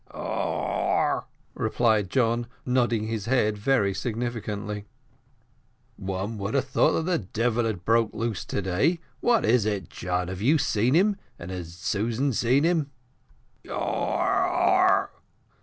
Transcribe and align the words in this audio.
"Aw 0.09 0.19
yaw 0.19 1.19
aw!" 1.19 1.25
replied 1.53 2.09
John, 2.09 2.47
nodding 2.65 3.05
his 3.05 3.25
head 3.25 3.55
very 3.55 3.93
significantly. 3.93 4.85
"One 5.95 6.39
would 6.39 6.53
think 6.55 6.73
that 6.93 7.03
the 7.05 7.19
devil 7.19 7.65
had 7.65 7.85
broke 7.85 8.11
loose 8.11 8.43
to 8.45 8.63
day. 8.63 8.99
What 9.19 9.45
is 9.45 9.63
it, 9.67 9.91
John? 9.91 10.27
Have 10.27 10.41
you 10.41 10.57
seen 10.57 10.95
him, 10.95 11.17
and 11.37 11.51
has 11.51 11.75
Susan 11.75 12.33
seen 12.33 12.63
him?" 12.63 12.89
"Aw 13.69 13.69
yaw." 13.69 15.07